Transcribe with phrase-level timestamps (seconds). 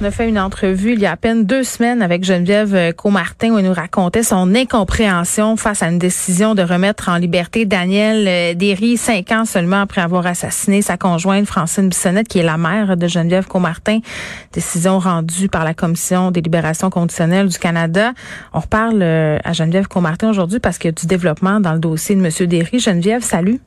[0.00, 2.92] On a fait une entrevue il y a à peine deux semaines avec Geneviève euh,
[2.92, 7.64] Comartin où elle nous racontait son incompréhension face à une décision de remettre en liberté
[7.64, 12.44] Daniel euh, Derry, cinq ans seulement après avoir assassiné sa conjointe Francine Bissonnette, qui est
[12.44, 13.98] la mère de Geneviève Comartin.
[14.52, 18.12] Décision rendue par la Commission des libérations conditionnelles du Canada.
[18.52, 21.80] On reparle euh, à Geneviève Comartin aujourd'hui parce qu'il y a du développement dans le
[21.80, 22.46] dossier de M.
[22.46, 22.78] Derry.
[22.78, 23.58] Geneviève, salut.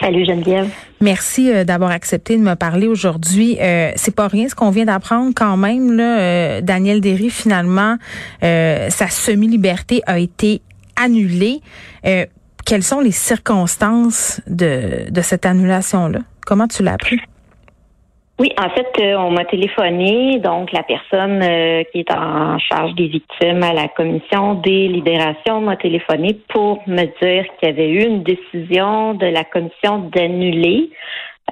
[0.00, 0.68] Salut Geneviève.
[1.00, 3.56] Merci euh, d'avoir accepté de me parler aujourd'hui.
[3.60, 5.96] Euh, c'est pas rien ce qu'on vient d'apprendre quand même.
[5.96, 7.96] Là, euh, Daniel Derry, finalement,
[8.42, 10.62] sa semi-liberté a été
[10.96, 11.60] annulée.
[12.64, 16.20] quelles sont les circonstances de, de cette annulation-là?
[16.46, 17.20] Comment tu l'as appris?
[18.38, 22.94] Oui, en fait, euh, on m'a téléphoné, donc la personne euh, qui est en charge
[22.94, 27.88] des victimes à la commission des libérations m'a téléphoné pour me dire qu'il y avait
[27.88, 30.90] eu une décision de la commission d'annuler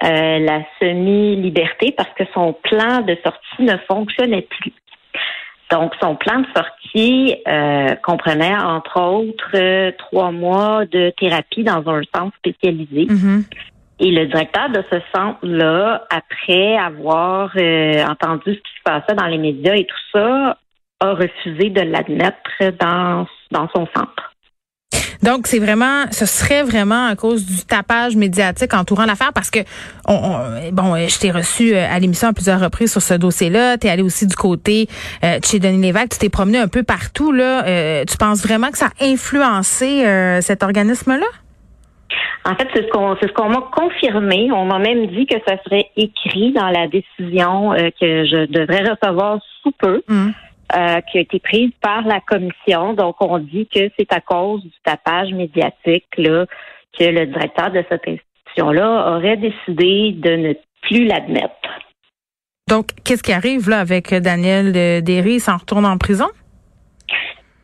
[0.05, 4.75] euh, la semi-liberté parce que son plan de sortie ne fonctionnait plus.
[5.71, 7.35] Donc, son plan de sortie
[8.03, 13.07] comprenait, entre autres, trois mois de thérapie dans un centre spécialisé.
[13.07, 13.45] Mm-hmm.
[14.01, 19.27] Et le directeur de ce centre-là, après avoir euh, entendu ce qui se passait dans
[19.27, 20.59] les médias et tout ça,
[21.01, 24.33] a refusé de l'admettre dans, dans son centre.
[25.23, 29.61] Donc, c'est vraiment, ce serait vraiment à cause du tapage médiatique entourant l'affaire parce que,
[30.07, 30.37] on,
[30.73, 33.79] bon, je t'ai reçu euh, à l'émission à plusieurs reprises sur ce dossier-là.
[33.79, 34.89] Tu es allé aussi du côté
[35.23, 36.11] euh, chez Denis Lévesque.
[36.11, 37.33] Tu t'es promené un peu partout.
[37.33, 38.05] là.
[38.05, 40.05] tu penses vraiment que ça a influencé
[40.43, 41.27] cet organisme-là?
[42.45, 44.51] En fait, c'est ce qu'on c'est ce qu'on m'a confirmé.
[44.53, 48.91] On m'a même dit que ça serait écrit dans la décision euh, que je devrais
[48.91, 50.03] recevoir sous peu.
[50.09, 50.31] Mm.
[50.75, 52.95] Euh, qui a été prise par la commission.
[52.95, 56.47] Donc, on dit que c'est à cause du tapage médiatique là,
[56.99, 61.55] que le directeur de cette institution-là aurait décidé de ne plus l'admettre.
[62.69, 65.35] Donc, qu'est-ce qui arrive là avec Daniel Derry?
[65.35, 66.29] Il s'en retourne en prison?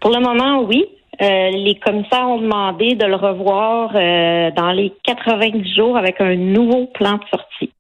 [0.00, 0.87] Pour le moment, oui.
[1.23, 6.35] Euh, les commissaires ont demandé de le revoir euh, dans les 90 jours avec un
[6.35, 7.73] nouveau plan de sortie.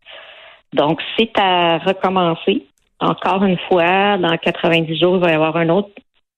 [0.74, 2.66] Donc, c'est à recommencer.
[3.00, 5.88] Encore une fois, dans 90 jours, il va y avoir une autre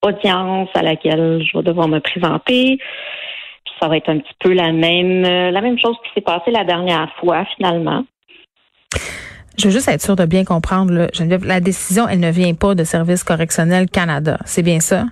[0.01, 2.77] audience à laquelle je vais devoir me présenter.
[2.77, 6.51] Puis ça va être un petit peu la même, la même chose qui s'est passée
[6.51, 8.05] la dernière fois, finalement.
[9.57, 12.75] Je veux juste être sûre de bien comprendre, Geneviève, la décision, elle ne vient pas
[12.75, 14.37] de Service correctionnel Canada.
[14.45, 15.03] C'est bien ça?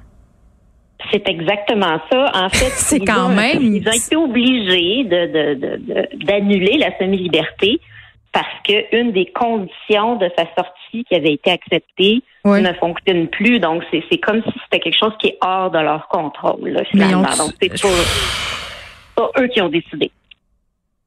[1.11, 2.31] C'est exactement ça.
[2.33, 3.61] En fait, c'est quand même.
[3.61, 7.79] Ils ont été obligés de, d'annuler la semi-liberté
[8.31, 13.59] parce que une des conditions de sa sortie qui avait été acceptée ne fonctionne plus.
[13.59, 17.23] Donc, c'est, c'est comme si c'était quelque chose qui est hors de leur contrôle, finalement.
[17.37, 17.69] Donc, c'est
[19.15, 20.11] pas, eux qui ont décidé.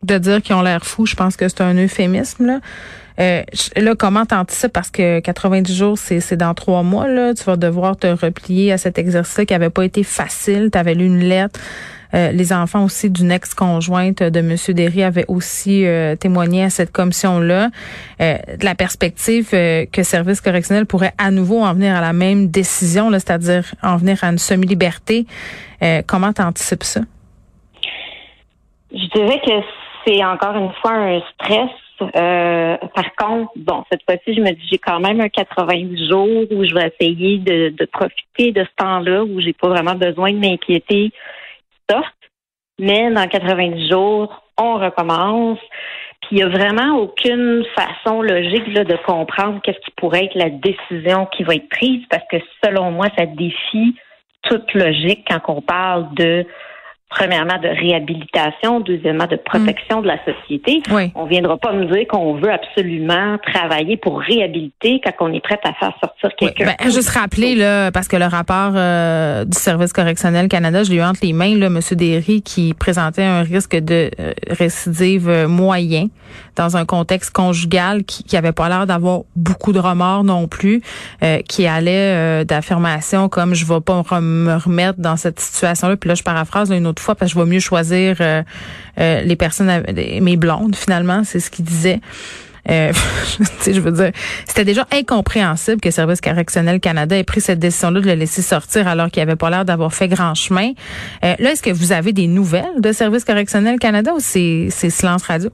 [0.04, 2.60] De dire qu'ils ont l'air fous, je pense que c'est un euphémisme, là.
[3.20, 3.42] Euh,
[3.76, 4.72] là, comment t'anticipes?
[4.72, 7.06] Parce que 90 jours, c'est dans trois mois.
[7.06, 7.32] Là.
[7.32, 10.70] Tu vas devoir te replier à cet exercice qui avait pas été facile.
[10.72, 11.60] Tu avais lu une lettre.
[12.15, 14.56] Euh, les enfants aussi d'une ex-conjointe de M.
[14.69, 17.71] Derry avaient aussi euh, témoigné à cette commission-là.
[18.21, 22.48] Euh, de la perspective que Service correctionnel pourrait à nouveau en venir à la même
[22.48, 25.27] décision, c'est-à-dire en venir à une semi-liberté.
[26.06, 27.01] comment t'anticipes ça?
[28.92, 31.71] Je dirais que c'est encore une fois un stress
[32.03, 36.45] euh, par contre, bon, cette fois-ci, je me dis j'ai quand même un 90 jours
[36.51, 40.39] où je vais essayer de, profiter de ce temps-là où j'ai pas vraiment besoin de
[40.39, 41.12] m'inquiéter.
[41.89, 42.06] Sorte.
[42.78, 45.60] Mais dans 90 jours, on recommence.
[46.22, 50.51] Puis il n'y a vraiment aucune façon logique de comprendre qu'est-ce qui pourrait être la
[50.51, 53.95] décision qui va être prise parce que selon moi, ça défie
[54.42, 56.45] toute logique quand on parle de
[57.15, 60.83] premièrement de réhabilitation, deuxièmement de protection de la société.
[60.91, 61.13] Oui.
[61.15, 65.59] On viendra pas me dire qu'on veut absolument travailler pour réhabiliter quand on est prêt
[65.65, 66.75] à faire sortir quelqu'un.
[66.78, 70.97] Ben, juste rappeler là, parce que le rapport euh, du service correctionnel Canada, je l'ai
[70.97, 75.49] eu entre les mains là, Monsieur Derry, qui présentait un risque de euh, récidive euh,
[75.49, 76.09] moyen
[76.57, 80.83] dans un contexte conjugal qui, qui avait pas l'air d'avoir beaucoup de remords non plus,
[81.49, 85.97] qui allait d'affirmations comme je vais pas me remettre dans cette situation-là.
[85.97, 88.16] Puis là, je paraphrase une autre parce que je vais mieux choisir
[88.97, 89.83] les personnes,
[90.21, 92.01] mes blondes finalement, c'est ce qu'il disait.
[92.71, 92.92] Euh,
[93.66, 94.12] je veux dire,
[94.47, 98.89] c'était déjà incompréhensible que Service correctionnel Canada ait pris cette décision-là de le laisser sortir
[98.89, 100.72] alors qu'il avait pas l'air d'avoir fait grand chemin.
[101.24, 105.24] Euh, là, est-ce que vous avez des nouvelles de Service correctionnel Canada ou c'est silence
[105.24, 105.51] radio?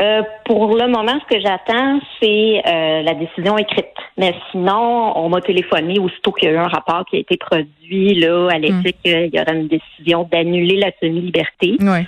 [0.00, 3.86] Euh, pour le moment, ce que j'attends, c'est euh, la décision écrite.
[4.16, 7.36] Mais sinon, on m'a téléphoné aussitôt qu'il y a eu un rapport qui a été
[7.36, 9.26] produit là à l'éthique, hmm.
[9.26, 11.76] il y aura une décision d'annuler la semi-liberté.
[11.80, 12.06] Ouais.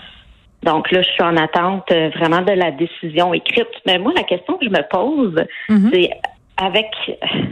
[0.62, 3.68] Donc là, je suis en attente euh, vraiment de la décision écrite.
[3.86, 5.90] Mais moi, la question que je me pose, mhm.
[5.92, 6.10] c'est
[6.56, 6.86] avec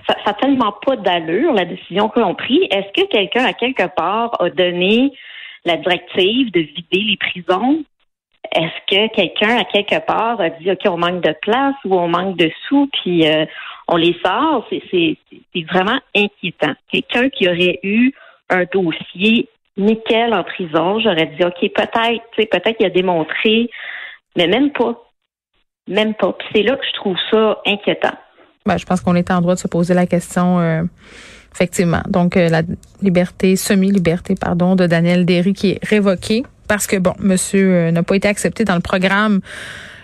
[0.07, 2.69] ça, n'a tellement pas d'allure la décision que l'on pris.
[2.71, 5.13] Est-ce que quelqu'un à quelque part a donné
[5.65, 7.85] la directive de vider les prisons?
[8.53, 12.09] Est-ce que quelqu'un à quelque part a dit OK, on manque de place ou on
[12.09, 13.47] manque de sous, puis euh,
[13.87, 14.67] on les sort?
[14.91, 15.17] C'est
[15.71, 16.75] vraiment inquiétant.
[16.91, 18.13] Quelqu'un qui aurait eu
[18.49, 23.71] un dossier nickel en prison, j'aurais dit, OK, peut-être, peut-être qu'il a démontré,
[24.37, 25.01] mais même pas.
[25.89, 26.37] Même pas.
[26.53, 28.15] c'est là que je trouve ça inquiétant.
[28.67, 30.83] Ben, je pense qu'on est en droit de se poser la question, euh,
[31.53, 32.03] effectivement.
[32.09, 32.63] Donc, euh, la
[33.03, 38.05] liberté, semi-liberté, pardon, de Daniel Derry qui est révoquée parce que, bon, monsieur euh, n'a
[38.05, 39.41] pas été accepté dans le programme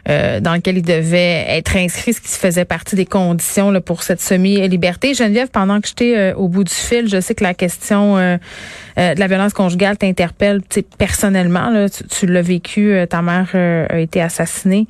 [0.09, 4.03] euh, dans lequel il devait être inscrit, ce qui faisait partie des conditions là, pour
[4.03, 5.15] cette semi-liberté.
[5.15, 8.37] Geneviève, pendant que j'étais euh, au bout du fil, je sais que la question euh,
[8.97, 10.61] de la violence conjugale t'interpelle
[10.99, 11.71] personnellement.
[11.71, 14.89] Là, tu, tu l'as vécu, ta mère a été assassinée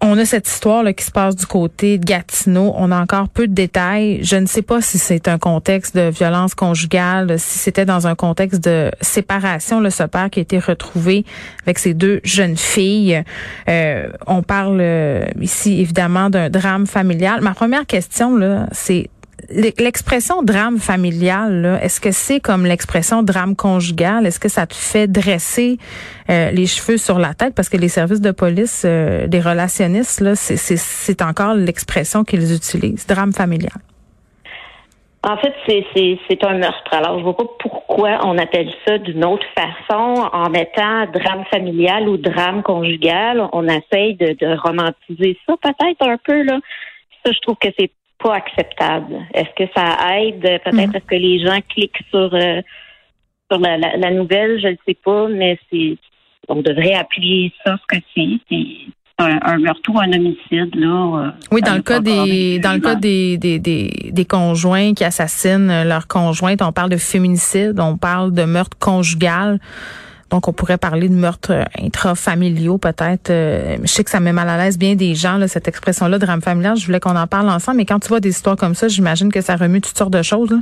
[0.00, 2.72] on a cette histoire là, qui se passe du côté de Gatineau.
[2.76, 4.20] On a encore peu de détails.
[4.22, 8.14] Je ne sais pas si c'est un contexte de violence conjugale, si c'était dans un
[8.14, 11.24] contexte de séparation, le ce père qui a été retrouvé
[11.62, 13.22] avec ses deux jeunes filles.
[13.68, 17.40] Euh, on parle euh, ici évidemment d'un drame familial.
[17.42, 18.38] Ma première question,
[18.72, 19.10] c'est
[19.48, 24.26] L'expression drame familial, est-ce que c'est comme l'expression drame conjugal?
[24.26, 25.78] Est-ce que ça te fait dresser
[26.28, 27.54] euh, les cheveux sur la tête?
[27.54, 33.06] Parce que les services de police, euh, des relationnistes, là, c'est encore l'expression qu'ils utilisent,
[33.06, 33.72] drame familial.
[35.22, 36.92] En fait, c'est un meurtre.
[36.92, 42.08] Alors, je vois pas pourquoi on appelle ça d'une autre façon en mettant drame familial
[42.08, 43.46] ou drame conjugal.
[43.52, 46.58] On essaye de, de romantiser ça peut-être un peu, là.
[47.22, 47.90] Ça, je trouve que c'est
[48.22, 49.16] pas acceptable.
[49.34, 50.40] Est-ce que ça aide?
[50.40, 50.96] Peut-être mhm.
[50.96, 52.60] à ce que les gens cliquent sur, euh,
[53.50, 54.60] sur la, nouvelle?
[54.60, 55.96] Je ne sais pas, mais c'est
[56.48, 58.38] on devrait appeler ça ce que c'est.
[58.48, 61.26] C'est un, meurtre ou un homicide là.
[61.26, 65.04] Euh, oui, dans le cas des dans le cas des, des, des, des conjoints qui
[65.04, 69.60] assassinent leur conjointe, on parle de féminicide, on parle de meurtre conjugal.
[70.30, 73.30] Donc, on pourrait parler de meurtres euh, intrafamiliaux, peut-être.
[73.30, 76.18] Euh, je sais que ça met mal à l'aise bien des gens, là, cette expression-là,
[76.18, 76.76] drame familial.
[76.76, 77.78] Je voulais qu'on en parle ensemble.
[77.78, 80.22] Mais quand tu vois des histoires comme ça, j'imagine que ça remue toutes sortes de
[80.22, 80.56] choses.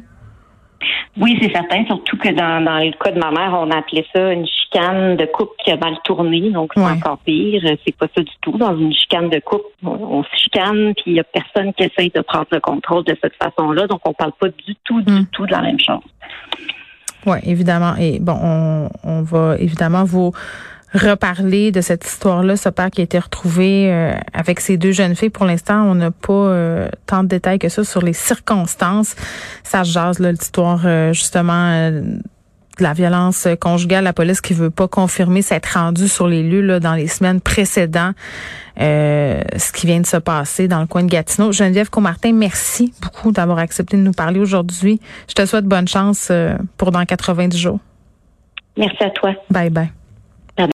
[1.21, 4.07] Oui, c'est certain, surtout que dans, dans le cas de ma mère, on a appelé
[4.15, 7.61] ça une chicane de couple qui a mal tourné, donc c'est encore pire.
[7.85, 8.57] C'est pas ça du tout.
[8.57, 12.11] Dans une chicane de couple, on, se chicane, puis il y a personne qui essaye
[12.11, 15.27] de prendre le contrôle de cette façon-là, donc on parle pas du tout, du mm.
[15.33, 16.03] tout de la même chose.
[17.29, 17.95] Oui, évidemment.
[17.97, 20.33] Et bon, on, on va évidemment vous
[20.95, 25.15] reparler de cette histoire-là, ce père qui a été retrouvé euh, avec ces deux jeunes
[25.15, 25.31] filles.
[25.31, 29.15] Pour l'instant, on n'a pas euh, tant de détails que ça sur les circonstances.
[29.65, 31.91] Ça jase, là, l'histoire, euh, justement,
[32.79, 36.63] de la violence conjugale, la police qui veut pas confirmer s'être rendue sur les lieux
[36.63, 38.15] là, dans les semaines précédentes,
[38.81, 41.53] euh, ce qui vient de se passer dans le coin de Gatineau.
[41.53, 45.01] Geneviève Comartin, merci beaucoup d'avoir accepté de nous parler aujourd'hui.
[45.29, 47.81] Je te souhaite bonne chance euh, pour dans 90 jours.
[48.77, 49.33] Merci à toi.
[49.51, 49.98] Bye bye.